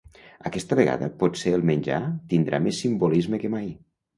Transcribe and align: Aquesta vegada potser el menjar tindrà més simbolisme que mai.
Aquesta 0.49 0.77
vegada 0.79 1.09
potser 1.19 1.53
el 1.57 1.67
menjar 1.71 2.01
tindrà 2.33 2.63
més 2.65 2.81
simbolisme 2.87 3.45
que 3.45 3.57
mai. 3.59 3.71